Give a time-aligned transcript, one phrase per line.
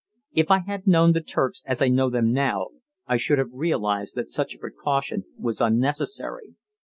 [0.33, 2.69] If I had known the Turks as I know them now,
[3.05, 6.55] I should have realized that such a precaution was unnecessary.